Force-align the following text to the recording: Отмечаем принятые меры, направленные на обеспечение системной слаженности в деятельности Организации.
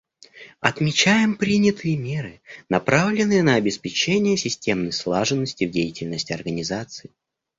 Отмечаем 0.61 1.35
принятые 1.37 1.95
меры, 1.95 2.41
направленные 2.69 3.43
на 3.43 3.53
обеспечение 3.53 4.35
системной 4.35 4.93
слаженности 4.93 5.65
в 5.65 5.69
деятельности 5.69 6.33
Организации. 6.33 7.11